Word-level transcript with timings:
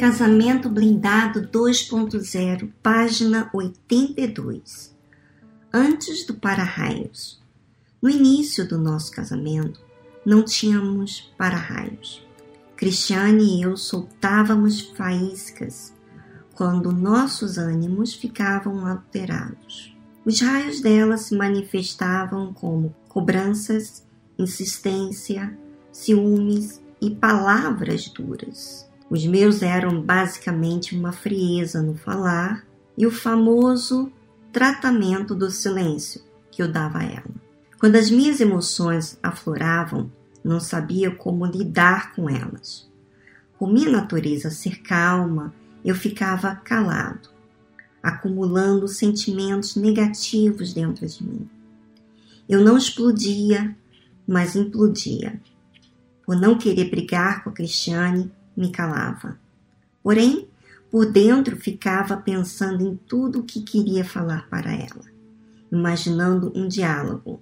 Casamento 0.00 0.70
Blindado 0.70 1.42
2.0, 1.42 2.72
página 2.82 3.50
82. 3.52 4.96
Antes 5.70 6.24
do 6.24 6.32
para-raios. 6.32 7.38
No 8.00 8.08
início 8.08 8.66
do 8.66 8.78
nosso 8.78 9.12
casamento, 9.12 9.78
não 10.24 10.42
tínhamos 10.42 11.30
para-raios. 11.36 12.26
Cristiane 12.78 13.58
e 13.58 13.62
eu 13.62 13.76
soltávamos 13.76 14.80
faíscas 14.80 15.92
quando 16.54 16.92
nossos 16.92 17.58
ânimos 17.58 18.14
ficavam 18.14 18.86
alterados. 18.86 19.94
Os 20.24 20.40
raios 20.40 20.80
dela 20.80 21.18
se 21.18 21.36
manifestavam 21.36 22.54
como 22.54 22.96
cobranças, 23.06 24.02
insistência, 24.38 25.54
ciúmes 25.92 26.80
e 27.02 27.10
palavras 27.10 28.08
duras. 28.08 28.89
Os 29.10 29.26
meus 29.26 29.60
eram 29.60 30.00
basicamente 30.00 30.96
uma 30.96 31.10
frieza 31.10 31.82
no 31.82 31.96
falar 31.96 32.64
e 32.96 33.04
o 33.04 33.10
famoso 33.10 34.12
tratamento 34.52 35.34
do 35.34 35.50
silêncio 35.50 36.22
que 36.48 36.62
eu 36.62 36.70
dava 36.70 37.00
a 37.00 37.04
ela. 37.04 37.34
Quando 37.80 37.96
as 37.96 38.08
minhas 38.08 38.40
emoções 38.40 39.18
afloravam, 39.20 40.12
não 40.44 40.60
sabia 40.60 41.10
como 41.10 41.44
lidar 41.44 42.14
com 42.14 42.30
elas. 42.30 42.88
Por 43.58 43.72
minha 43.72 43.90
natureza 43.90 44.48
ser 44.48 44.80
calma, 44.80 45.52
eu 45.84 45.94
ficava 45.94 46.54
calado, 46.54 47.30
acumulando 48.00 48.86
sentimentos 48.86 49.74
negativos 49.74 50.72
dentro 50.72 51.06
de 51.06 51.24
mim. 51.24 51.50
Eu 52.48 52.62
não 52.62 52.76
explodia, 52.76 53.76
mas 54.26 54.54
implodia. 54.54 55.40
Por 56.24 56.36
não 56.36 56.56
querer 56.56 56.90
brigar 56.90 57.42
com 57.42 57.50
a 57.50 57.52
Cristiane, 57.52 58.30
me 58.60 58.70
calava. 58.70 59.38
Porém, 60.02 60.48
por 60.90 61.06
dentro 61.06 61.56
ficava 61.56 62.16
pensando 62.16 62.82
em 62.82 62.96
tudo 62.96 63.40
o 63.40 63.44
que 63.44 63.62
queria 63.62 64.04
falar 64.04 64.48
para 64.48 64.72
ela, 64.72 65.04
imaginando 65.72 66.52
um 66.54 66.68
diálogo, 66.68 67.40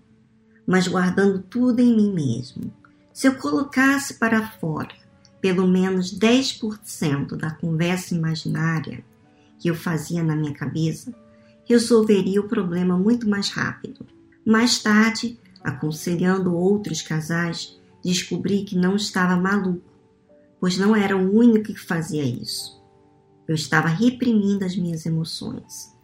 mas 0.66 0.86
guardando 0.86 1.40
tudo 1.40 1.80
em 1.80 1.96
mim 1.96 2.12
mesmo. 2.12 2.72
Se 3.12 3.26
eu 3.26 3.34
colocasse 3.36 4.14
para 4.14 4.48
fora 4.58 4.94
pelo 5.40 5.66
menos 5.66 6.16
10% 6.18 7.36
da 7.36 7.50
conversa 7.50 8.14
imaginária 8.14 9.04
que 9.58 9.68
eu 9.68 9.74
fazia 9.74 10.22
na 10.22 10.36
minha 10.36 10.52
cabeça, 10.52 11.14
resolveria 11.64 12.40
o 12.40 12.48
problema 12.48 12.98
muito 12.98 13.28
mais 13.28 13.50
rápido. 13.50 14.06
Mais 14.44 14.78
tarde, 14.82 15.38
aconselhando 15.62 16.54
outros 16.54 17.02
casais, 17.02 17.78
descobri 18.04 18.64
que 18.64 18.76
não 18.76 18.96
estava 18.96 19.36
maluco 19.36 19.97
pois 20.60 20.76
não 20.78 20.94
era 20.94 21.16
o 21.16 21.34
único 21.34 21.72
que 21.72 21.78
fazia 21.78 22.24
isso. 22.24 22.82
Eu 23.46 23.54
estava 23.54 23.88
reprimindo 23.88 24.64
as 24.64 24.76
minhas 24.76 25.06
emoções. 25.06 25.96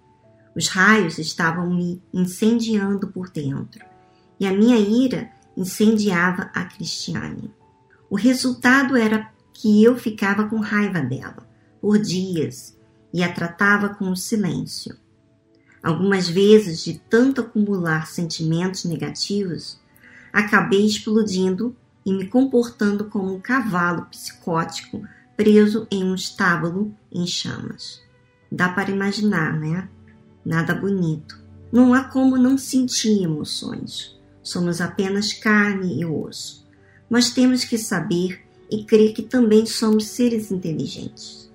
Os 0.57 0.69
raios 0.69 1.19
estavam 1.19 1.69
me 1.69 2.03
incendiando 2.13 3.09
por 3.09 3.29
dentro 3.31 3.85
e 4.39 4.47
a 4.47 4.53
minha 4.53 4.79
ira 4.79 5.31
incendiava 5.57 6.51
a 6.55 6.65
Cristiane. 6.65 7.53
O 8.09 8.17
resultado 8.17 8.97
era 8.97 9.31
que 9.53 9.83
eu 9.83 9.97
ficava 9.97 10.49
com 10.49 10.59
raiva 10.59 11.01
dela 11.01 11.49
por 11.81 11.99
dias 11.99 12.77
e 13.13 13.23
a 13.23 13.33
tratava 13.33 13.89
com 13.89 14.15
silêncio. 14.17 14.97
Algumas 15.83 16.29
vezes, 16.29 16.83
de 16.83 16.99
tanto 16.99 17.43
acumular 17.43 18.07
sentimentos 18.07 18.85
negativos, 18.85 19.79
acabei 20.33 20.87
explodindo 20.87 21.77
e 22.05 22.13
me 22.13 22.27
comportando 22.27 23.05
como 23.07 23.35
um 23.35 23.41
cavalo 23.41 24.07
psicótico 24.07 25.03
preso 25.37 25.87
em 25.91 26.05
um 26.05 26.15
estábulo 26.15 26.95
em 27.11 27.27
chamas. 27.27 28.03
Dá 28.51 28.69
para 28.69 28.91
imaginar, 28.91 29.59
né? 29.59 29.89
Nada 30.45 30.75
bonito. 30.75 31.43
Não 31.73 31.93
há 31.93 32.05
como 32.05 32.37
não 32.37 32.57
sentir 32.57 33.23
emoções. 33.23 34.17
Somos 34.43 34.81
apenas 34.81 35.33
carne 35.33 36.01
e 36.01 36.05
osso. 36.05 36.65
Mas 37.09 37.31
temos 37.31 37.65
que 37.65 37.79
saber 37.79 38.43
e 38.71 38.85
crer 38.85 39.13
que 39.13 39.23
também 39.23 39.67
somos 39.67 40.07
seres 40.07 40.51
inteligentes. 40.53 41.51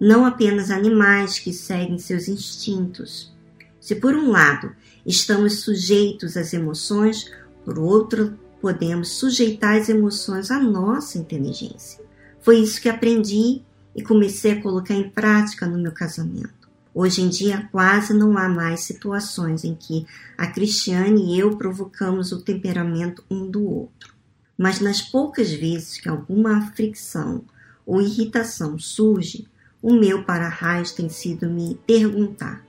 Não 0.00 0.24
apenas 0.24 0.70
animais 0.70 1.38
que 1.38 1.52
seguem 1.52 1.98
seus 1.98 2.26
instintos. 2.28 3.32
Se 3.80 3.94
por 3.94 4.14
um 4.16 4.30
lado 4.30 4.74
estamos 5.06 5.60
sujeitos 5.60 6.36
às 6.36 6.52
emoções, 6.52 7.30
por 7.64 7.78
outro 7.78 8.38
podemos 8.64 9.10
sujeitar 9.18 9.76
as 9.76 9.90
emoções 9.90 10.50
à 10.50 10.58
nossa 10.58 11.18
inteligência. 11.18 12.02
Foi 12.40 12.60
isso 12.60 12.80
que 12.80 12.88
aprendi 12.88 13.60
e 13.94 14.02
comecei 14.02 14.52
a 14.52 14.62
colocar 14.62 14.94
em 14.94 15.06
prática 15.06 15.66
no 15.66 15.76
meu 15.76 15.92
casamento. 15.92 16.66
Hoje 16.94 17.20
em 17.20 17.28
dia, 17.28 17.68
quase 17.70 18.14
não 18.14 18.38
há 18.38 18.48
mais 18.48 18.80
situações 18.80 19.64
em 19.64 19.74
que 19.74 20.06
a 20.38 20.46
Cristiane 20.46 21.34
e 21.34 21.38
eu 21.38 21.58
provocamos 21.58 22.32
o 22.32 22.40
temperamento 22.40 23.22
um 23.30 23.50
do 23.50 23.62
outro. 23.62 24.14
Mas 24.56 24.80
nas 24.80 25.02
poucas 25.02 25.52
vezes 25.52 26.00
que 26.00 26.08
alguma 26.08 26.72
fricção 26.72 27.44
ou 27.84 28.00
irritação 28.00 28.78
surge, 28.78 29.46
o 29.82 29.92
meu 29.92 30.24
para-raios 30.24 30.90
tem 30.90 31.10
sido 31.10 31.50
me 31.50 31.78
perguntar 31.86 32.64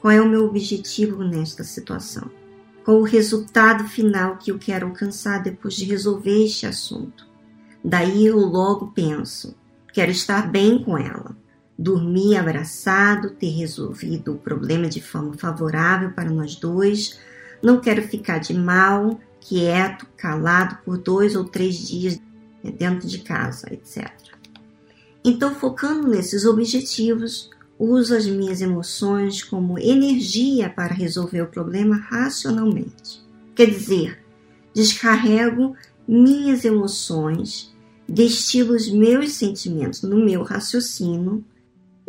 qual 0.00 0.12
é 0.12 0.20
o 0.20 0.28
meu 0.28 0.44
objetivo 0.44 1.24
nesta 1.24 1.64
situação 1.64 2.30
qual 2.84 2.98
o 2.98 3.04
resultado 3.04 3.84
final 3.88 4.36
que 4.36 4.50
eu 4.50 4.58
quero 4.58 4.86
alcançar 4.86 5.42
depois 5.42 5.74
de 5.74 5.84
resolver 5.84 6.44
este 6.44 6.66
assunto. 6.66 7.26
Daí 7.84 8.26
eu 8.26 8.38
logo 8.38 8.88
penso: 8.88 9.56
quero 9.92 10.10
estar 10.10 10.50
bem 10.50 10.82
com 10.82 10.96
ela, 10.96 11.36
dormir 11.78 12.36
abraçado, 12.36 13.30
ter 13.30 13.50
resolvido 13.50 14.32
o 14.32 14.38
problema 14.38 14.88
de 14.88 15.00
forma 15.00 15.34
favorável 15.34 16.12
para 16.12 16.30
nós 16.30 16.56
dois, 16.56 17.18
não 17.62 17.80
quero 17.80 18.02
ficar 18.02 18.38
de 18.38 18.54
mal, 18.54 19.18
quieto, 19.40 20.06
calado 20.16 20.78
por 20.84 20.98
dois 20.98 21.34
ou 21.34 21.44
três 21.44 21.76
dias 21.76 22.20
dentro 22.62 23.08
de 23.08 23.18
casa, 23.18 23.72
etc. 23.72 24.10
Então, 25.24 25.54
focando 25.54 26.08
nesses 26.08 26.44
objetivos, 26.44 27.50
uso 27.78 28.14
as 28.14 28.26
minhas 28.26 28.60
emoções 28.60 29.42
como 29.42 29.78
energia 29.78 30.70
para 30.70 30.94
resolver 30.94 31.42
o 31.42 31.48
problema 31.48 31.96
racionalmente. 31.96 33.22
Quer 33.54 33.70
dizer, 33.70 34.18
descarrego 34.74 35.74
minhas 36.06 36.64
emoções, 36.64 37.74
destilo 38.08 38.74
os 38.74 38.88
meus 38.88 39.32
sentimentos 39.32 40.02
no 40.02 40.24
meu 40.24 40.42
raciocínio 40.42 41.44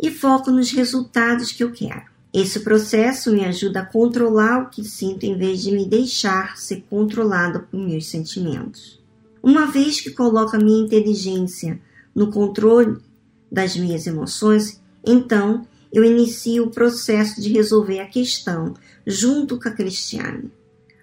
e 0.00 0.10
foco 0.10 0.50
nos 0.50 0.70
resultados 0.70 1.52
que 1.52 1.62
eu 1.62 1.72
quero. 1.72 2.14
Esse 2.32 2.60
processo 2.60 3.30
me 3.30 3.44
ajuda 3.44 3.80
a 3.80 3.86
controlar 3.86 4.62
o 4.62 4.68
que 4.68 4.82
sinto 4.82 5.24
em 5.24 5.38
vez 5.38 5.62
de 5.62 5.70
me 5.70 5.86
deixar 5.86 6.56
ser 6.56 6.84
controlado 6.90 7.60
por 7.70 7.78
meus 7.78 8.10
sentimentos. 8.10 9.00
Uma 9.40 9.66
vez 9.66 10.00
que 10.00 10.10
coloco 10.10 10.56
a 10.56 10.58
minha 10.58 10.84
inteligência 10.84 11.80
no 12.14 12.32
controle 12.32 12.96
das 13.52 13.76
minhas 13.76 14.06
emoções, 14.06 14.82
então, 15.06 15.66
eu 15.92 16.04
inicio 16.04 16.64
o 16.64 16.70
processo 16.70 17.40
de 17.40 17.52
resolver 17.52 18.00
a 18.00 18.06
questão 18.06 18.74
junto 19.06 19.60
com 19.60 19.68
a 19.68 19.72
Cristiane. 19.72 20.50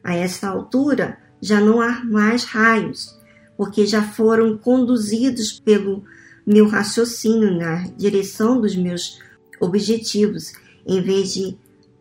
A 0.03 0.15
esta 0.15 0.49
altura, 0.49 1.17
já 1.39 1.61
não 1.61 1.79
há 1.79 2.03
mais 2.03 2.43
raios, 2.43 3.17
porque 3.55 3.85
já 3.85 4.03
foram 4.03 4.57
conduzidos 4.57 5.59
pelo 5.59 6.03
meu 6.45 6.67
raciocínio 6.67 7.55
na 7.57 7.87
direção 7.97 8.59
dos 8.59 8.75
meus 8.75 9.19
objetivos, 9.59 10.53
em 10.85 11.01
vez 11.01 11.33
de 11.33 11.57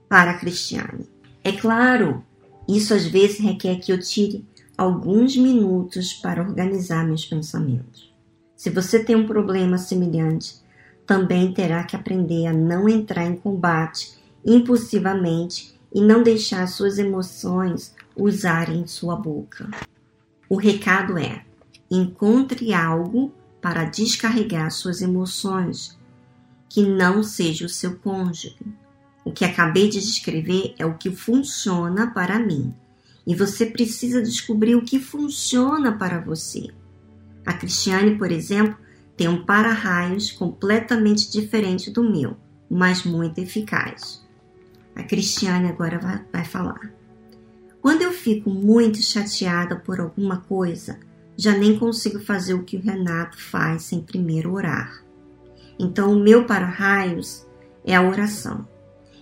para 0.09 0.33
a 0.33 0.39
Cristiane. 0.39 1.07
É 1.45 1.53
claro, 1.53 2.25
isso 2.69 2.93
às 2.93 3.07
vezes 3.07 3.39
requer 3.39 3.77
que 3.77 3.93
eu 3.93 4.01
tire 4.01 4.45
alguns 4.77 5.37
minutos 5.37 6.15
para 6.15 6.43
organizar 6.43 7.07
meus 7.07 7.25
pensamentos. 7.25 8.13
Se 8.57 8.71
você 8.71 9.05
tem 9.05 9.15
um 9.15 9.27
problema 9.27 9.79
semelhante, 9.79 10.57
também 11.11 11.53
terá 11.53 11.83
que 11.83 11.97
aprender 11.97 12.47
a 12.47 12.53
não 12.53 12.89
entrar 12.89 13.27
em 13.27 13.35
combate 13.35 14.17
impulsivamente 14.47 15.75
e 15.93 16.01
não 16.01 16.23
deixar 16.23 16.69
suas 16.69 16.99
emoções 17.01 17.97
usarem 18.15 18.87
sua 18.87 19.17
boca. 19.17 19.69
O 20.49 20.55
recado 20.55 21.19
é: 21.19 21.45
encontre 21.91 22.73
algo 22.73 23.33
para 23.61 23.87
descarregar 23.87 24.71
suas 24.71 25.03
emoções 25.03 25.99
que 26.69 26.87
não 26.87 27.25
seja 27.25 27.67
o 27.67 27.69
seu 27.69 27.97
cônjuge. 27.97 28.57
O 29.25 29.33
que 29.33 29.45
acabei 29.45 29.89
de 29.89 29.99
descrever 29.99 30.77
é 30.79 30.87
o 30.87 30.97
que 30.97 31.11
funciona 31.11 32.13
para 32.13 32.39
mim. 32.39 32.73
E 33.27 33.35
você 33.35 33.67
precisa 33.67 34.23
descobrir 34.23 34.77
o 34.77 34.85
que 34.85 35.01
funciona 35.01 35.91
para 35.91 36.21
você. 36.21 36.69
A 37.45 37.53
Cristiane, 37.53 38.17
por 38.17 38.31
exemplo, 38.31 38.79
tem 39.21 39.29
um 39.29 39.45
para-raios 39.45 40.33
completamente 40.33 41.31
diferente 41.31 41.91
do 41.91 42.03
meu, 42.03 42.39
mas 42.71 43.05
muito 43.05 43.39
eficaz. 43.39 44.27
A 44.97 45.03
Cristiane 45.03 45.69
agora 45.69 46.25
vai, 46.33 46.43
falar. 46.43 46.91
Quando 47.83 48.01
eu 48.01 48.13
fico 48.13 48.49
muito 48.49 48.97
chateada 49.03 49.77
por 49.77 50.01
alguma 50.01 50.39
coisa, 50.39 50.99
já 51.37 51.55
nem 51.55 51.79
consigo 51.79 52.19
fazer 52.19 52.55
o 52.55 52.63
que 52.63 52.79
o 52.79 52.81
Renato 52.81 53.39
faz 53.39 53.83
sem 53.83 54.01
primeiro 54.01 54.55
orar. 54.55 55.05
Então, 55.79 56.15
o 56.15 56.19
meu 56.19 56.47
para-raios 56.47 57.47
é 57.85 57.95
a 57.95 58.01
oração. 58.01 58.67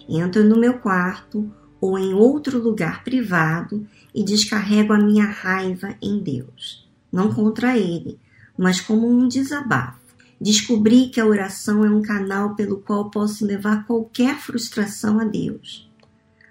Entro 0.08 0.44
no 0.44 0.60
meu 0.60 0.74
quarto 0.74 1.52
ou 1.80 1.98
em 1.98 2.14
outro 2.14 2.62
lugar 2.62 3.02
privado 3.02 3.84
e 4.14 4.22
descarrego 4.22 4.92
a 4.92 4.98
minha 4.98 5.24
raiva 5.24 5.96
em 6.00 6.20
Deus. 6.20 6.88
Não 7.10 7.34
contra 7.34 7.76
Ele, 7.76 8.16
mas 8.58 8.80
como 8.80 9.08
um 9.08 9.28
desabafo. 9.28 10.00
Descobri 10.40 11.08
que 11.08 11.20
a 11.20 11.26
oração 11.26 11.84
é 11.84 11.90
um 11.90 12.02
canal 12.02 12.54
pelo 12.54 12.78
qual 12.78 13.10
posso 13.10 13.46
levar 13.46 13.86
qualquer 13.86 14.36
frustração 14.38 15.20
a 15.20 15.24
Deus. 15.24 15.88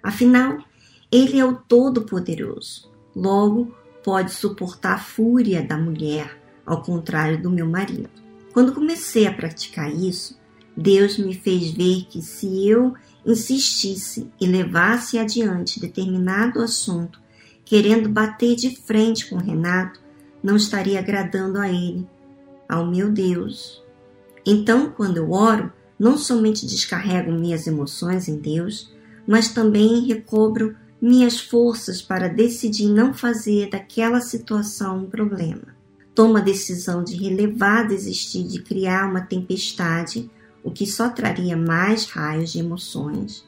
Afinal, 0.02 0.58
Ele 1.12 1.38
é 1.38 1.44
o 1.44 1.54
Todo-Poderoso. 1.54 2.90
Logo, 3.14 3.74
pode 4.02 4.32
suportar 4.32 4.94
a 4.94 4.98
fúria 4.98 5.62
da 5.62 5.76
mulher, 5.76 6.40
ao 6.64 6.82
contrário 6.82 7.42
do 7.42 7.50
meu 7.50 7.68
marido. 7.68 8.10
Quando 8.52 8.72
comecei 8.72 9.26
a 9.26 9.32
praticar 9.32 9.92
isso, 9.94 10.38
Deus 10.76 11.18
me 11.18 11.34
fez 11.34 11.70
ver 11.70 12.06
que 12.08 12.22
se 12.22 12.68
eu 12.68 12.94
insistisse 13.24 14.30
e 14.40 14.46
levasse 14.46 15.18
adiante 15.18 15.80
determinado 15.80 16.60
assunto, 16.60 17.20
querendo 17.64 18.08
bater 18.08 18.54
de 18.54 18.76
frente 18.76 19.28
com 19.28 19.36
Renato, 19.36 20.00
não 20.42 20.56
estaria 20.56 20.98
agradando 20.98 21.58
a 21.58 21.68
ele, 21.68 22.06
ao 22.68 22.86
meu 22.86 23.10
Deus. 23.10 23.82
Então, 24.44 24.90
quando 24.90 25.16
eu 25.18 25.32
oro, 25.32 25.72
não 25.98 26.16
somente 26.16 26.66
descarrego 26.66 27.32
minhas 27.32 27.66
emoções 27.66 28.28
em 28.28 28.36
Deus, 28.36 28.92
mas 29.26 29.48
também 29.48 30.06
recobro 30.06 30.76
minhas 31.00 31.38
forças 31.38 32.00
para 32.00 32.28
decidir 32.28 32.88
não 32.88 33.12
fazer 33.12 33.70
daquela 33.70 34.20
situação 34.20 34.98
um 34.98 35.10
problema. 35.10 35.76
Tomo 36.14 36.38
a 36.38 36.40
decisão 36.40 37.04
de 37.04 37.16
relevar, 37.16 37.86
desistir 37.86 38.44
de 38.44 38.60
criar 38.62 39.08
uma 39.08 39.20
tempestade, 39.20 40.30
o 40.64 40.70
que 40.70 40.86
só 40.86 41.08
traria 41.08 41.56
mais 41.56 42.06
raios 42.06 42.52
de 42.52 42.58
emoções. 42.58 43.46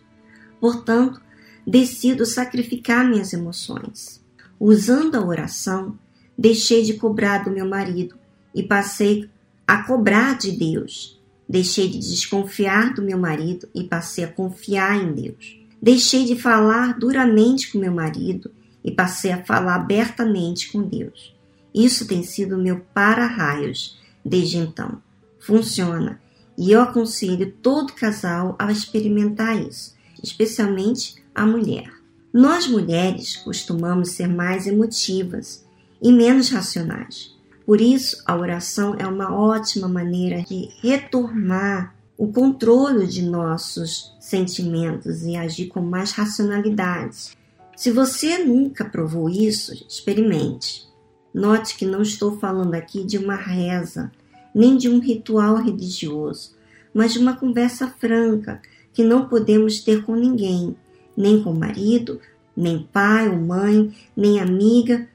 Portanto, 0.61 1.21
decido 1.67 2.25
sacrificar 2.25 3.05
minhas 3.05 3.33
emoções. 3.33 4.25
Usando 4.59 5.17
a 5.17 5.25
oração, 5.25 5.99
deixei 6.41 6.83
de 6.83 6.95
cobrar 6.95 7.45
do 7.45 7.51
meu 7.51 7.69
marido 7.69 8.15
e 8.55 8.63
passei 8.63 9.29
a 9.67 9.83
cobrar 9.83 10.39
de 10.39 10.53
Deus. 10.53 11.21
Deixei 11.47 11.87
de 11.87 11.99
desconfiar 11.99 12.95
do 12.95 13.03
meu 13.03 13.19
marido 13.19 13.69
e 13.75 13.85
passei 13.85 14.25
a 14.25 14.33
confiar 14.33 14.97
em 14.97 15.13
Deus. 15.13 15.61
Deixei 15.83 16.25
de 16.25 16.35
falar 16.35 16.99
duramente 16.99 17.71
com 17.71 17.79
meu 17.79 17.93
marido 17.93 18.51
e 18.83 18.91
passei 18.91 19.33
a 19.33 19.45
falar 19.45 19.75
abertamente 19.75 20.73
com 20.73 20.83
Deus. 20.83 21.37
Isso 21.75 22.07
tem 22.07 22.23
sido 22.23 22.57
meu 22.57 22.81
para-raios 22.95 23.99
desde 24.25 24.57
então. 24.57 25.03
Funciona 25.39 26.23
e 26.57 26.73
eu 26.73 26.81
aconselho 26.81 27.53
todo 27.61 27.93
casal 27.93 28.57
a 28.59 28.73
experimentar 28.73 29.61
isso, 29.61 29.95
especialmente 30.23 31.17
a 31.35 31.45
mulher. 31.45 31.93
Nós 32.33 32.67
mulheres 32.67 33.37
costumamos 33.37 34.13
ser 34.13 34.27
mais 34.27 34.67
emotivas 34.67 35.69
e 36.03 36.13
menos 36.13 36.51
racionais. 36.51 37.35
Por 37.65 37.81
isso, 37.81 38.23
a 38.27 38.37
oração 38.37 38.97
é 38.99 39.07
uma 39.07 39.35
ótima 39.35 39.87
maneira 39.87 40.43
de 40.43 40.71
retomar 40.83 41.95
o 42.17 42.29
controle 42.33 43.07
de 43.07 43.23
nossos 43.23 44.15
sentimentos 44.21 45.23
e 45.23 45.37
agir 45.37 45.69
com 45.69 45.81
mais 45.81 46.13
racionalidade. 46.13 47.37
Se 47.77 47.91
você 47.91 48.39
nunca 48.39 48.85
provou 48.85 49.29
isso, 49.31 49.73
experimente. 49.89 50.87
Note 51.33 51.77
que 51.77 51.87
não 51.87 52.03
estou 52.03 52.39
falando 52.39 52.75
aqui 52.75 53.05
de 53.05 53.17
uma 53.17 53.37
reza, 53.37 54.11
nem 54.55 54.77
de 54.77 54.89
um 54.89 54.99
ritual 54.99 55.57
religioso, 55.57 56.57
mas 56.93 57.13
de 57.13 57.21
uma 57.21 57.37
conversa 57.37 57.87
franca 57.87 58.61
que 58.93 59.05
não 59.05 59.29
podemos 59.29 59.81
ter 59.81 60.05
com 60.05 60.15
ninguém, 60.15 60.77
nem 61.17 61.43
com 61.43 61.55
marido, 61.55 62.21
nem 62.57 62.83
pai 62.93 63.29
ou 63.29 63.37
mãe, 63.37 63.95
nem 64.17 64.41
amiga, 64.41 65.09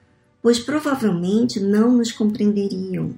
pois 0.45 0.59
provavelmente 0.59 1.59
não 1.59 1.91
nos 1.97 2.11
compreenderiam. 2.11 3.15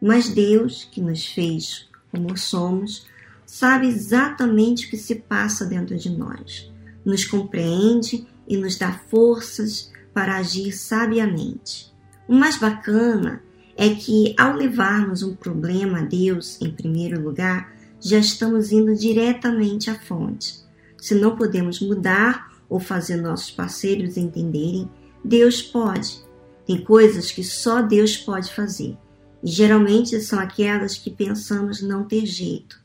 Mas 0.00 0.28
Deus, 0.28 0.84
que 0.84 1.00
nos 1.00 1.26
fez 1.26 1.88
como 2.08 2.38
somos, 2.38 3.04
sabe 3.44 3.88
exatamente 3.88 4.86
o 4.86 4.90
que 4.90 4.96
se 4.96 5.16
passa 5.16 5.64
dentro 5.66 5.98
de 5.98 6.08
nós, 6.10 6.72
nos 7.04 7.24
compreende 7.24 8.28
e 8.46 8.56
nos 8.56 8.78
dá 8.78 8.92
forças 8.92 9.90
para 10.14 10.36
agir 10.36 10.70
sabiamente. 10.70 11.92
O 12.28 12.32
mais 12.32 12.58
bacana 12.58 13.42
é 13.76 13.88
que, 13.88 14.32
ao 14.38 14.54
levarmos 14.54 15.24
um 15.24 15.34
problema 15.34 15.98
a 15.98 16.02
Deus 16.02 16.62
em 16.62 16.70
primeiro 16.70 17.20
lugar, 17.20 17.74
já 18.00 18.20
estamos 18.20 18.70
indo 18.70 18.94
diretamente 18.94 19.90
à 19.90 19.96
fonte. 19.96 20.60
Se 20.96 21.12
não 21.12 21.34
podemos 21.34 21.80
mudar 21.80 22.52
ou 22.68 22.78
fazer 22.78 23.16
nossos 23.16 23.50
parceiros 23.50 24.16
entenderem, 24.16 24.88
Deus 25.24 25.60
pode. 25.60 26.30
Tem 26.72 26.82
coisas 26.82 27.30
que 27.30 27.44
só 27.44 27.82
Deus 27.82 28.16
pode 28.16 28.50
fazer, 28.50 28.96
e 29.44 29.50
geralmente 29.50 30.18
são 30.22 30.38
aquelas 30.38 30.96
que 30.96 31.10
pensamos 31.10 31.82
não 31.82 32.04
ter 32.04 32.24
jeito. 32.24 32.80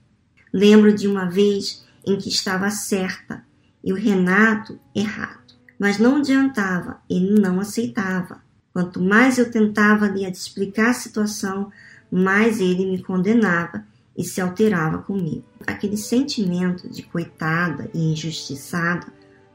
Lembro 0.51 0.93
de 0.93 1.07
uma 1.07 1.29
vez 1.29 1.85
em 2.05 2.17
que 2.17 2.27
estava 2.27 2.69
certa 2.69 3.45
e 3.81 3.93
o 3.93 3.95
Renato 3.95 4.77
errado. 4.93 5.55
Mas 5.79 5.99
não 5.99 6.17
adiantava, 6.17 6.99
ele 7.09 7.39
não 7.39 7.61
aceitava. 7.61 8.41
Quanto 8.73 9.01
mais 9.01 9.37
eu 9.37 9.49
tentava 9.49 10.09
lhe 10.09 10.29
explicar 10.29 10.89
a 10.89 10.93
situação, 10.93 11.71
mais 12.11 12.59
ele 12.59 12.85
me 12.85 13.01
condenava 13.01 13.85
e 14.17 14.25
se 14.25 14.41
alterava 14.41 14.97
comigo. 14.97 15.45
Aquele 15.65 15.95
sentimento 15.95 16.89
de 16.89 17.03
coitada 17.03 17.89
e 17.93 18.11
injustiçada 18.11 19.07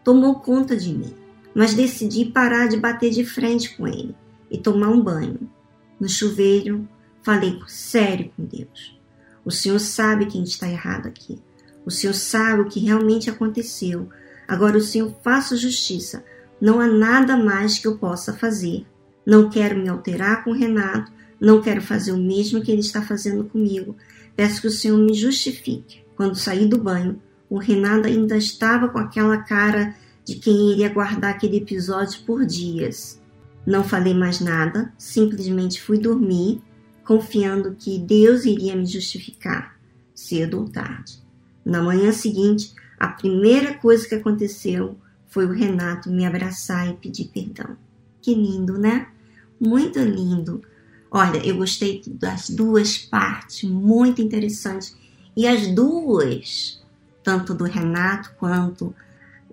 tomou 0.03 0.37
conta 0.37 0.75
de 0.75 0.95
mim, 0.95 1.15
mas 1.55 1.75
decidi 1.75 2.25
parar 2.25 2.67
de 2.67 2.79
bater 2.79 3.11
de 3.11 3.27
frente 3.27 3.77
com 3.77 3.87
ele 3.87 4.22
e 4.53 4.59
tomar 4.59 4.91
um 4.91 5.03
banho. 5.03 5.51
No 5.99 6.09
chuveiro, 6.09 6.87
falei 7.23 7.59
sério 7.67 8.31
com 8.37 8.45
Deus. 8.45 9.01
O 9.45 9.51
Senhor 9.51 9.79
sabe 9.81 10.27
quem 10.27 10.45
está 10.45 10.69
errado 10.69 11.07
aqui. 11.07 11.41
O 11.87 11.91
Senhor 11.91 12.13
sabe 12.13 12.61
o 12.61 12.69
que 12.69 12.79
realmente 12.79 13.31
aconteceu. 13.31 14.09
Agora 14.47 14.77
o 14.77 14.83
Senhor 14.83 15.13
faça 15.25 15.57
justiça. 15.57 16.23
Não 16.61 16.79
há 16.79 16.87
nada 16.87 17.37
mais 17.37 17.79
que 17.79 17.89
eu 17.89 17.97
possa 17.97 18.35
fazer. 18.35 18.87
Não 19.27 19.49
quero 19.49 19.77
me 19.77 19.89
alterar 19.89 20.45
com 20.45 20.51
o 20.51 20.55
Renato. 20.55 21.11
Não 21.41 21.61
quero 21.61 21.81
fazer 21.81 22.13
o 22.13 22.19
mesmo 22.19 22.63
que 22.63 22.71
ele 22.71 22.83
está 22.83 23.01
fazendo 23.01 23.45
comigo. 23.45 23.97
Peço 24.37 24.61
que 24.61 24.69
o 24.69 24.71
Senhor 24.71 24.99
me 24.99 25.15
justifique. 25.15 26.05
Quando 26.15 26.37
saí 26.37 26.67
do 26.67 26.79
banho, 26.79 27.21
o 27.49 27.59
Renato 27.59 28.07
ainda 28.07 28.37
estava 28.37 28.89
com 28.89 28.99
aquela 28.99 29.39
cara 29.39 29.97
de 30.25 30.37
quem 30.37 30.73
iria 30.73 30.93
guardar 30.93 31.31
aquele 31.31 31.57
episódio 31.57 32.21
por 32.25 32.45
dias. 32.45 33.22
Não 33.67 33.85
falei 33.85 34.15
mais 34.15 34.41
nada, 34.41 34.93
simplesmente 34.99 35.81
fui 35.81 35.99
dormir 35.99 36.61
confiando 37.05 37.75
que 37.75 37.99
Deus 37.99 38.45
iria 38.45 38.77
me 38.77 38.87
justificar, 38.87 39.77
cedo 40.15 40.61
ou 40.61 40.69
tarde. 40.69 41.21
Na 41.65 41.83
manhã 41.83 42.13
seguinte, 42.13 42.75
a 42.99 43.09
primeira 43.09 43.75
coisa 43.75 44.09
que 44.09 44.15
aconteceu 44.15 44.97
foi 45.29 45.47
o 45.47 45.53
Renato 45.53 46.11
me 46.11 46.25
abraçar 46.25 46.89
e 46.89 46.95
pedir 46.95 47.29
perdão. 47.29 47.77
Que 48.21 48.35
lindo, 48.35 48.79
né? 48.79 49.09
Muito 49.61 49.99
lindo. 49.99 50.63
Olha, 51.11 51.45
eu 51.47 51.57
gostei 51.57 52.03
das 52.07 52.49
duas 52.51 52.99
partes, 52.99 53.69
muito 53.69 54.23
interessante. 54.23 54.95
E 55.37 55.47
as 55.47 55.69
duas, 55.75 56.83
tanto 57.23 57.55
do 57.55 57.65
Renato 57.65 58.33
quanto 58.39 58.95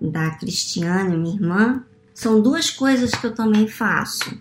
da 0.00 0.30
Cristiane, 0.30 1.16
minha 1.16 1.34
irmã, 1.34 1.84
são 2.20 2.38
duas 2.38 2.68
coisas 2.68 3.12
que 3.12 3.26
eu 3.26 3.34
também 3.34 3.66
faço. 3.66 4.38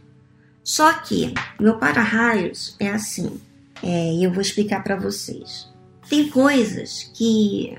Só 0.61 0.91
que 0.91 1.33
meu 1.57 1.77
para-raios 1.77 2.75
é 2.77 2.89
assim, 2.89 3.39
é, 3.81 4.15
e 4.15 4.21
eu 4.21 4.33
vou 4.33 4.41
explicar 4.41 4.83
para 4.83 4.97
vocês. 4.97 5.69
Tem 6.09 6.29
coisas 6.29 7.09
que 7.13 7.77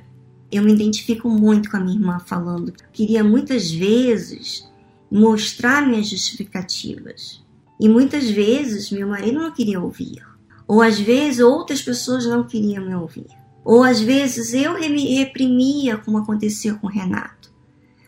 eu 0.51 0.63
me 0.63 0.73
identifico 0.73 1.29
muito 1.29 1.71
com 1.71 1.77
a 1.77 1.81
minha 1.81 1.99
irmã 1.99 2.19
falando. 2.19 2.73
Queria 2.95 3.23
muitas 3.23 3.71
vezes 3.71 4.67
mostrar 5.11 5.87
minhas 5.87 6.09
justificativas. 6.09 7.45
E 7.79 7.87
muitas 7.87 8.31
vezes 8.31 8.91
meu 8.91 9.07
marido 9.07 9.39
não 9.39 9.53
queria 9.53 9.83
ouvir. 9.83 10.27
Ou 10.67 10.81
às 10.81 10.99
vezes 10.99 11.41
outras 11.41 11.83
pessoas 11.83 12.25
não 12.25 12.45
queriam 12.45 12.87
me 12.87 12.95
ouvir. 12.95 13.27
Ou 13.63 13.85
às 13.85 14.01
vezes 14.01 14.55
eu 14.55 14.81
me 14.81 15.17
reprimia, 15.17 15.99
como 15.99 16.17
acontecia 16.17 16.73
com 16.73 16.87
o 16.87 16.91
Renato. 16.91 17.53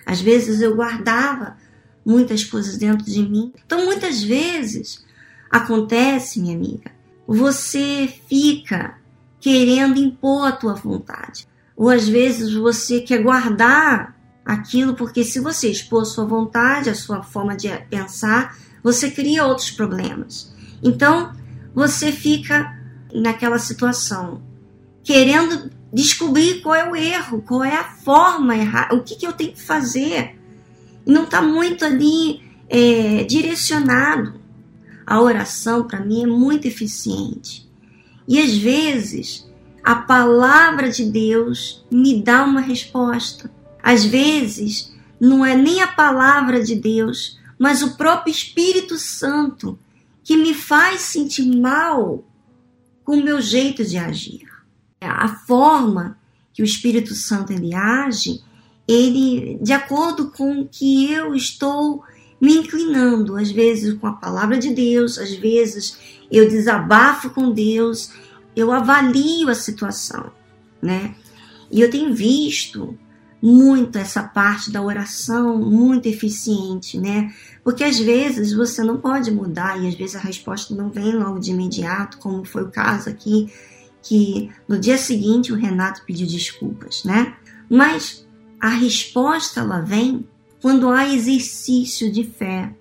Às 0.06 0.22
vezes 0.22 0.62
eu 0.62 0.75
guardava 0.75 1.61
muitas 2.04 2.44
coisas 2.44 2.76
dentro 2.76 3.04
de 3.04 3.23
mim. 3.23 3.52
Então, 3.64 3.85
muitas 3.85 4.23
vezes 4.23 5.04
acontece, 5.50 6.40
minha 6.40 6.56
amiga, 6.56 6.90
você 7.26 8.12
fica 8.28 8.99
querendo 9.40 9.99
impor 9.99 10.47
a 10.47 10.52
tua 10.52 10.75
vontade. 10.75 11.47
Ou 11.76 11.88
às 11.88 12.09
vezes 12.09 12.54
você 12.54 13.00
quer 13.00 13.23
guardar 13.23 14.16
aquilo, 14.44 14.94
porque 14.94 15.25
se 15.25 15.40
você 15.40 15.71
expor 15.71 16.02
a 16.02 16.06
sua 16.06 16.25
vontade, 16.25 16.90
a 16.90 16.94
sua 16.94 17.23
forma 17.23 17.56
de 17.56 17.68
pensar, 17.90 18.56
você 18.82 19.11
cria 19.11 19.47
outros 19.47 19.71
problemas. 19.71 20.52
Então, 20.82 21.32
você 21.75 22.12
fica 22.12 22.78
naquela 23.12 23.59
situação 23.59 24.42
querendo 25.02 25.71
descobrir 25.92 26.61
qual 26.62 26.75
é 26.75 26.88
o 26.88 26.97
erro, 26.97 27.42
qual 27.42 27.62
é 27.62 27.76
a 27.76 27.85
forma 27.85 28.56
errada, 28.56 28.94
o 28.94 29.02
que, 29.02 29.16
que 29.16 29.26
eu 29.26 29.32
tenho 29.32 29.52
que 29.52 29.62
fazer. 29.62 30.38
Não 31.06 31.25
está 31.25 31.42
muito 31.42 31.85
ali 31.85 32.42
é, 32.68 33.25
direcionado. 33.25 34.40
A 35.06 35.21
oração, 35.21 35.85
para 35.85 36.00
mim, 36.00 36.23
é 36.23 36.26
muito 36.26 36.66
eficiente. 36.66 37.68
E 38.26 38.40
às 38.40 38.56
vezes, 38.56 39.50
a 39.82 39.94
palavra 39.94 40.90
de 40.90 41.04
Deus 41.04 41.85
me 41.90 42.23
dá 42.23 42.44
uma 42.44 42.61
resposta. 42.61 43.50
Às 43.82 44.04
vezes, 44.04 44.92
não 45.21 45.44
é 45.44 45.56
nem 45.56 45.82
a 45.82 45.88
palavra 45.88 46.62
de 46.62 46.76
Deus, 46.76 47.38
mas 47.59 47.82
o 47.82 47.97
próprio 47.97 48.30
Espírito 48.30 48.97
Santo 48.97 49.78
que 50.25 50.37
me 50.37 50.54
faz 50.54 51.00
sentir 51.02 51.44
mal 51.56 52.25
com 53.04 53.16
o 53.16 53.23
meu 53.25 53.40
jeito 53.40 53.85
de 53.85 53.99
agir. 53.99 54.47
A 55.00 55.28
forma 55.28 56.16
que 56.52 56.62
o 56.62 56.64
Espírito 56.64 57.14
Santo 57.14 57.52
ele 57.52 57.75
age, 57.75 58.42
ele 58.92 59.58
de 59.62 59.72
acordo 59.72 60.30
com 60.30 60.61
o 60.61 60.68
que 60.68 61.11
eu 61.11 61.34
estou 61.34 62.02
me 62.40 62.56
inclinando, 62.56 63.37
às 63.37 63.50
vezes 63.50 63.94
com 63.94 64.06
a 64.06 64.12
palavra 64.14 64.58
de 64.58 64.75
Deus, 64.75 65.16
às 65.16 65.32
vezes 65.32 65.96
eu 66.30 66.49
desabafo 66.49 67.30
com 67.30 67.52
Deus, 67.52 68.11
eu 68.56 68.72
avalio 68.72 69.49
a 69.49 69.54
situação, 69.54 70.32
né? 70.80 71.14
E 71.70 71.80
eu 71.80 71.90
tenho 71.90 72.12
visto 72.12 72.99
muito 73.40 73.96
essa 73.96 74.22
parte 74.22 74.70
da 74.70 74.80
oração 74.80 75.56
muito 75.58 76.06
eficiente, 76.06 76.99
né? 76.99 77.32
Porque 77.64 77.82
às 77.82 77.99
vezes 77.99 78.52
você 78.52 78.82
não 78.82 78.99
pode 78.99 79.30
mudar 79.30 79.82
e 79.82 79.88
às 79.88 79.94
vezes 79.94 80.16
a 80.16 80.20
resposta 80.20 80.75
não 80.75 80.90
vem 80.90 81.12
logo 81.12 81.38
de 81.38 81.50
imediato, 81.50 82.18
como 82.18 82.44
foi 82.44 82.62
o 82.62 82.70
caso 82.70 83.08
aqui, 83.08 83.52
que 84.02 84.50
no 84.68 84.78
dia 84.78 84.99
seguinte 84.99 85.52
o 85.52 85.56
Renato 85.56 86.02
pediu 86.04 86.26
desculpas, 86.26 87.04
né? 87.04 87.34
Mas 87.68 88.26
a 88.62 88.69
resposta 88.69 89.59
ela 89.59 89.81
vem 89.81 90.25
quando 90.61 90.88
há 90.88 91.12
exercício 91.12 92.12
de 92.12 92.23
fé. 92.23 92.73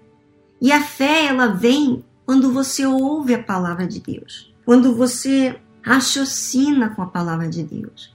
E 0.61 0.71
a 0.71 0.79
fé 0.79 1.25
ela 1.25 1.47
vem 1.47 2.05
quando 2.23 2.53
você 2.53 2.85
ouve 2.85 3.33
a 3.33 3.41
palavra 3.41 3.87
de 3.87 3.99
Deus, 3.99 4.53
quando 4.63 4.93
você 4.95 5.59
raciocina 5.81 6.91
com 6.91 7.01
a 7.01 7.07
palavra 7.07 7.49
de 7.49 7.63
Deus, 7.63 8.13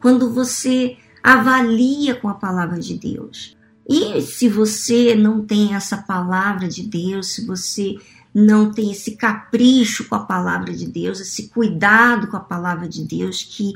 quando 0.00 0.32
você 0.32 0.96
avalia 1.20 2.14
com 2.14 2.28
a 2.28 2.34
palavra 2.34 2.78
de 2.78 2.96
Deus. 2.96 3.56
E 3.88 4.22
se 4.22 4.48
você 4.48 5.16
não 5.16 5.44
tem 5.44 5.74
essa 5.74 5.96
palavra 5.96 6.68
de 6.68 6.84
Deus, 6.84 7.34
se 7.34 7.44
você 7.44 7.96
não 8.32 8.70
tem 8.70 8.92
esse 8.92 9.16
capricho 9.16 10.04
com 10.04 10.14
a 10.14 10.20
palavra 10.20 10.72
de 10.72 10.86
Deus, 10.86 11.18
esse 11.18 11.48
cuidado 11.48 12.28
com 12.28 12.36
a 12.36 12.40
palavra 12.40 12.88
de 12.88 13.02
Deus 13.02 13.42
que, 13.42 13.72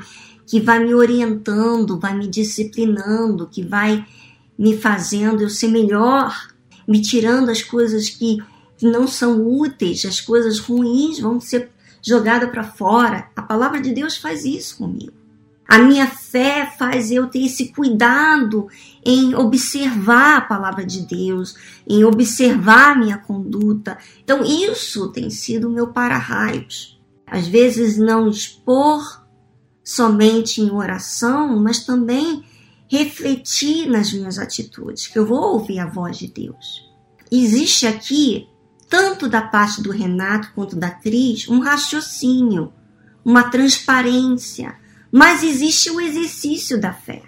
que 0.53 0.61
vai 0.61 0.85
me 0.85 0.95
orientando, 0.95 1.99
vai 1.99 2.15
me 2.15 2.27
disciplinando, 2.27 3.49
que 3.51 3.63
vai 3.63 4.05
me 4.59 4.77
fazendo 4.77 5.41
eu 5.41 5.49
ser 5.49 5.69
melhor, 5.69 6.47
me 6.87 7.01
tirando 7.01 7.49
as 7.49 7.63
coisas 7.63 8.11
que, 8.11 8.37
que 8.77 8.85
não 8.85 9.07
são 9.07 9.41
úteis, 9.47 10.05
as 10.05 10.21
coisas 10.21 10.59
ruins 10.59 11.19
vão 11.19 11.41
ser 11.41 11.71
jogadas 12.03 12.51
para 12.51 12.65
fora. 12.65 13.31
A 13.35 13.41
palavra 13.41 13.81
de 13.81 13.95
Deus 13.95 14.19
faz 14.19 14.45
isso 14.45 14.77
comigo. 14.77 15.15
A 15.67 15.79
minha 15.79 16.07
fé 16.07 16.71
faz 16.79 17.11
eu 17.11 17.29
ter 17.29 17.47
esse 17.47 17.73
cuidado 17.73 18.69
em 19.03 19.35
observar 19.35 20.37
a 20.37 20.43
palavra 20.43 20.85
de 20.85 21.07
Deus, 21.07 21.57
em 21.89 22.05
observar 22.05 22.93
a 22.93 22.95
minha 22.95 23.17
conduta. 23.17 23.97
Então, 24.23 24.45
isso 24.45 25.09
tem 25.13 25.31
sido 25.31 25.67
o 25.67 25.73
meu 25.73 25.87
para-raios. 25.87 27.01
Às 27.27 27.49
vezes, 27.49 27.97
não 27.97 28.29
expor 28.29 29.22
somente 29.85 30.61
em 30.61 30.71
oração, 30.71 31.59
mas 31.61 31.85
também 31.85 32.45
refletir 32.89 33.89
nas 33.89 34.13
minhas 34.13 34.39
atitudes, 34.39 35.07
que 35.07 35.19
eu 35.19 35.27
vou 35.27 35.55
ouvir 35.55 35.79
a 35.79 35.87
voz 35.87 36.19
de 36.19 36.27
Deus. 36.27 36.89
Existe 37.31 37.87
aqui, 37.87 38.49
tanto 38.89 39.29
da 39.29 39.41
parte 39.41 39.83
do 39.83 39.91
Renato 39.91 40.53
quanto 40.55 40.77
da 40.77 40.91
Cris, 40.91 41.49
um 41.49 41.61
raciocínio, 41.61 42.73
uma 43.25 43.45
transparência 43.45 44.81
mas 45.13 45.43
existe 45.43 45.91
o 45.91 46.01
exercício 46.01 46.81
da 46.81 46.95
fé. 46.95 47.23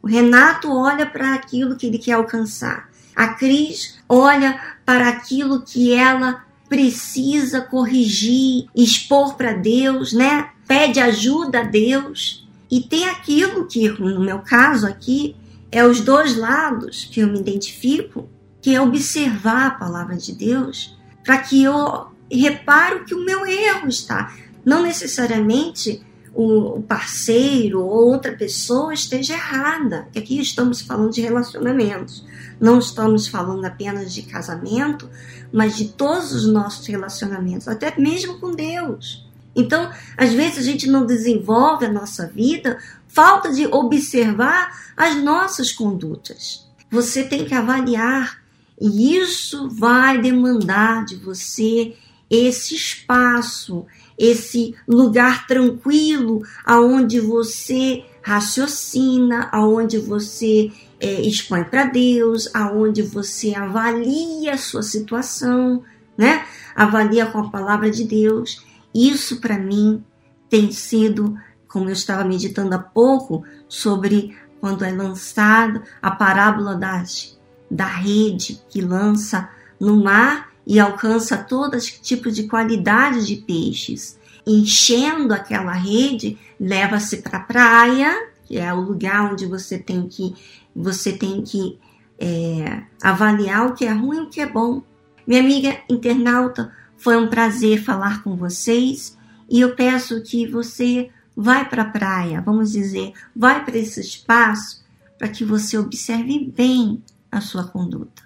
O 0.00 0.06
Renato 0.06 0.72
olha 0.72 1.04
para 1.04 1.34
aquilo 1.34 1.74
que 1.74 1.88
ele 1.88 1.98
quer 1.98 2.12
alcançar. 2.12 2.88
A 3.16 3.28
Cris 3.28 3.98
olha 4.08 4.60
para 4.84 5.08
aquilo 5.08 5.62
que 5.62 5.92
ela 5.92 6.44
precisa 6.68 7.60
corrigir, 7.60 8.68
expor 8.76 9.34
para 9.34 9.54
Deus, 9.54 10.12
né? 10.12 10.50
Pede 10.66 11.00
ajuda 11.00 11.60
a 11.60 11.64
Deus. 11.64 12.46
E 12.70 12.80
tem 12.80 13.08
aquilo 13.08 13.66
que, 13.66 13.88
no 13.88 14.20
meu 14.20 14.40
caso 14.40 14.86
aqui, 14.86 15.36
é 15.70 15.84
os 15.84 16.00
dois 16.00 16.36
lados 16.36 17.08
que 17.10 17.20
eu 17.20 17.28
me 17.28 17.38
identifico, 17.38 18.28
que 18.60 18.74
é 18.74 18.80
observar 18.80 19.66
a 19.66 19.70
palavra 19.70 20.16
de 20.16 20.32
Deus, 20.32 20.96
para 21.24 21.38
que 21.38 21.62
eu 21.62 22.08
repare 22.30 23.04
que 23.04 23.14
o 23.14 23.24
meu 23.24 23.46
erro 23.46 23.88
está. 23.88 24.34
Não 24.64 24.82
necessariamente 24.82 26.04
o 26.34 26.82
parceiro 26.82 27.80
ou 27.80 28.08
outra 28.08 28.32
pessoa 28.32 28.92
esteja 28.92 29.34
errada. 29.34 30.06
Aqui 30.14 30.38
estamos 30.38 30.82
falando 30.82 31.12
de 31.12 31.22
relacionamentos. 31.22 32.24
Não 32.60 32.78
estamos 32.78 33.26
falando 33.26 33.64
apenas 33.64 34.12
de 34.12 34.22
casamento, 34.22 35.08
mas 35.52 35.76
de 35.76 35.88
todos 35.88 36.32
os 36.32 36.46
nossos 36.46 36.86
relacionamentos, 36.86 37.66
até 37.68 37.98
mesmo 37.98 38.38
com 38.38 38.50
Deus. 38.50 39.25
Então, 39.56 39.90
às 40.16 40.34
vezes 40.34 40.58
a 40.58 40.62
gente 40.62 40.86
não 40.86 41.06
desenvolve 41.06 41.86
a 41.86 41.92
nossa 41.92 42.26
vida, 42.26 42.78
falta 43.08 43.50
de 43.50 43.66
observar 43.66 44.70
as 44.94 45.16
nossas 45.16 45.72
condutas. 45.72 46.66
Você 46.90 47.24
tem 47.24 47.46
que 47.46 47.54
avaliar 47.54 48.38
e 48.78 49.16
isso 49.16 49.70
vai 49.70 50.20
demandar 50.20 51.06
de 51.06 51.16
você 51.16 51.94
esse 52.28 52.74
espaço, 52.74 53.86
esse 54.18 54.74
lugar 54.86 55.46
tranquilo 55.46 56.42
aonde 56.64 57.20
você 57.20 58.04
raciocina, 58.22 59.48
aonde 59.52 59.98
você 59.98 60.70
é, 61.00 61.20
expõe 61.22 61.64
para 61.64 61.84
Deus, 61.84 62.50
aonde 62.54 63.02
você 63.02 63.54
avalia 63.54 64.54
a 64.54 64.58
sua 64.58 64.82
situação, 64.82 65.82
né? 66.18 66.44
Avalia 66.74 67.26
com 67.26 67.38
a 67.38 67.50
palavra 67.50 67.90
de 67.90 68.04
Deus. 68.04 68.65
Isso 68.96 69.42
para 69.42 69.58
mim 69.58 70.02
tem 70.48 70.72
sido, 70.72 71.38
como 71.68 71.90
eu 71.90 71.92
estava 71.92 72.24
meditando 72.24 72.74
há 72.74 72.78
pouco 72.78 73.44
sobre 73.68 74.34
quando 74.58 74.86
é 74.86 74.90
lançado 74.90 75.82
a 76.00 76.10
parábola 76.10 76.74
das, 76.74 77.38
da 77.70 77.84
rede 77.84 78.62
que 78.70 78.80
lança 78.80 79.50
no 79.78 80.02
mar 80.02 80.50
e 80.66 80.80
alcança 80.80 81.36
todo 81.36 81.78
tipo 81.78 82.30
de 82.30 82.44
qualidade 82.44 83.26
de 83.26 83.36
peixes. 83.36 84.18
Enchendo 84.46 85.34
aquela 85.34 85.72
rede, 85.72 86.38
leva-se 86.58 87.18
para 87.18 87.36
a 87.36 87.42
praia, 87.42 88.30
que 88.46 88.56
é 88.56 88.72
o 88.72 88.80
lugar 88.80 89.30
onde 89.30 89.44
você 89.44 89.78
tem 89.78 90.08
que 90.08 90.34
você 90.74 91.12
tem 91.12 91.42
que 91.42 91.78
é, 92.18 92.82
avaliar 93.02 93.66
o 93.66 93.74
que 93.74 93.84
é 93.84 93.92
ruim 93.92 94.18
e 94.18 94.20
o 94.20 94.30
que 94.30 94.40
é 94.40 94.46
bom. 94.46 94.82
Minha 95.26 95.40
amiga 95.40 95.76
internauta, 95.90 96.72
foi 96.96 97.16
um 97.16 97.28
prazer 97.28 97.82
falar 97.82 98.22
com 98.22 98.36
vocês 98.36 99.16
e 99.48 99.60
eu 99.60 99.74
peço 99.74 100.22
que 100.22 100.46
você 100.46 101.10
vai 101.36 101.68
para 101.68 101.82
a 101.82 101.90
praia, 101.90 102.40
vamos 102.40 102.72
dizer, 102.72 103.12
vai 103.34 103.64
para 103.64 103.76
esse 103.76 104.00
espaço 104.00 104.84
para 105.18 105.28
que 105.28 105.44
você 105.44 105.76
observe 105.76 106.52
bem 106.56 107.02
a 107.30 107.40
sua 107.40 107.64
conduta 107.64 108.22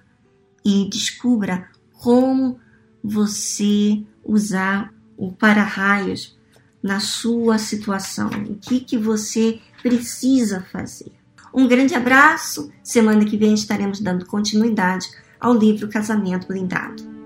e 0.64 0.88
descubra 0.88 1.68
como 1.92 2.58
você 3.02 4.02
usar 4.24 4.92
o 5.16 5.32
para-raios 5.32 6.38
na 6.82 7.00
sua 7.00 7.58
situação, 7.58 8.30
o 8.48 8.56
que, 8.56 8.80
que 8.80 8.96
você 8.96 9.60
precisa 9.82 10.62
fazer. 10.72 11.12
Um 11.52 11.66
grande 11.66 11.94
abraço. 11.94 12.70
Semana 12.82 13.24
que 13.24 13.36
vem 13.36 13.54
estaremos 13.54 14.00
dando 14.00 14.24
continuidade 14.24 15.08
ao 15.38 15.52
livro 15.54 15.88
Casamento 15.88 16.46
Blindado. 16.46 17.19